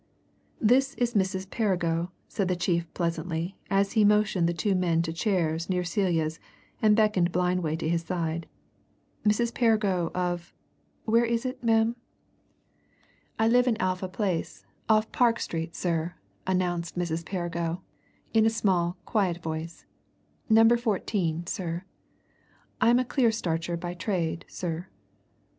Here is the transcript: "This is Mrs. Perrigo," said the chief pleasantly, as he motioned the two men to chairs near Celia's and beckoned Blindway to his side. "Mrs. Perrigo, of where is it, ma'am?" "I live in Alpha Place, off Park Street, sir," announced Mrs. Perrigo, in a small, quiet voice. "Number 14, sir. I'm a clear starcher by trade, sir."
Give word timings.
"This 0.59 0.95
is 0.95 1.13
Mrs. 1.13 1.47
Perrigo," 1.51 2.09
said 2.27 2.47
the 2.47 2.55
chief 2.55 2.91
pleasantly, 2.95 3.59
as 3.69 3.91
he 3.91 4.03
motioned 4.03 4.49
the 4.49 4.51
two 4.53 4.73
men 4.73 5.03
to 5.03 5.13
chairs 5.13 5.69
near 5.69 5.83
Celia's 5.83 6.39
and 6.81 6.95
beckoned 6.95 7.31
Blindway 7.31 7.75
to 7.77 7.87
his 7.87 8.01
side. 8.01 8.47
"Mrs. 9.23 9.53
Perrigo, 9.53 10.09
of 10.15 10.55
where 11.05 11.23
is 11.23 11.45
it, 11.45 11.63
ma'am?" 11.63 11.95
"I 13.37 13.47
live 13.47 13.67
in 13.67 13.77
Alpha 13.79 14.07
Place, 14.07 14.65
off 14.89 15.11
Park 15.11 15.39
Street, 15.39 15.75
sir," 15.75 16.15
announced 16.47 16.97
Mrs. 16.97 17.23
Perrigo, 17.23 17.81
in 18.33 18.43
a 18.43 18.49
small, 18.49 18.97
quiet 19.05 19.37
voice. 19.43 19.85
"Number 20.49 20.77
14, 20.77 21.45
sir. 21.45 21.83
I'm 22.81 22.97
a 22.97 23.05
clear 23.05 23.31
starcher 23.31 23.77
by 23.77 23.93
trade, 23.93 24.45
sir." 24.47 24.87